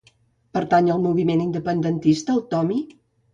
[0.57, 2.81] Pertany al moviment independentista el Tomy?